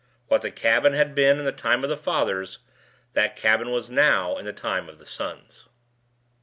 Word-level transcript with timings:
What 0.29 0.41
the 0.41 0.49
cabin 0.49 0.93
had 0.93 1.13
been 1.13 1.37
in 1.37 1.45
the 1.45 1.51
time 1.51 1.83
of 1.83 1.89
the 1.91 1.95
fathers, 1.95 2.57
that 3.13 3.35
the 3.35 3.39
cabin 3.43 3.69
was 3.69 3.87
now 3.91 4.35
in 4.35 4.45
the 4.45 4.51
time 4.51 4.89
of 4.89 4.97
the 4.97 5.05
sons. 5.05 5.67